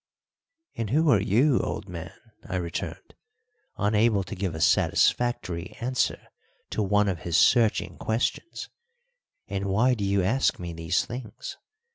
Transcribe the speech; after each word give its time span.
"And 0.75 0.89
who 0.89 1.11
are 1.11 1.21
you, 1.21 1.59
old 1.59 1.87
man?" 1.87 2.17
I 2.49 2.55
returned, 2.55 3.13
unable 3.77 4.23
to 4.23 4.33
give 4.35 4.55
a 4.55 4.59
satisfactory 4.59 5.77
answer 5.79 6.29
to 6.71 6.81
one 6.81 7.07
of 7.07 7.19
his 7.19 7.37
searching 7.37 7.99
questions, 7.99 8.69
"and 9.47 9.65
why 9.65 9.93
do 9.93 10.03
you 10.03 10.23
ask 10.23 10.57
me 10.57 10.73
these 10.73 11.05
things? 11.05 11.55